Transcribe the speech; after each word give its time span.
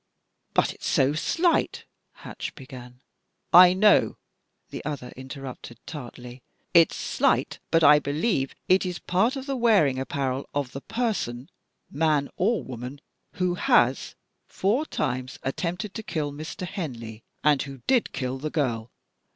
"But, 0.55 0.73
it's 0.73 0.87
so 0.87 1.13
slight" 1.13 1.85
Hatch 2.25 2.55
began." 2.55 3.01
I 3.65 3.73
know," 3.73 4.17
the 4.71 4.83
other 4.83 5.13
interrupted, 5.15 5.77
tartly." 5.85 6.41
It's 6.73 6.95
slight, 6.95 7.59
but 7.69 7.83
I 7.83 7.99
believe 7.99 8.55
it 8.67 8.83
is 8.83 8.97
a 8.97 9.01
part 9.01 9.35
of 9.35 9.45
the 9.45 9.55
wearing 9.55 9.99
apparel 9.99 10.49
of 10.55 10.71
the 10.71 10.81
person, 10.81 11.51
man 11.91 12.31
or 12.35 12.63
woman, 12.63 12.99
who 13.33 13.53
has 13.53 14.15
four 14.47 14.87
times 14.87 15.37
attempted 15.43 15.93
to 15.93 16.01
kill 16.01 16.31
Mr. 16.33 16.65
Henley 16.67 17.23
and 17.43 17.61
who 17.61 17.83
did 17.85 18.11
kill 18.11 18.39
the 18.39 18.49
girl. 18.49 18.89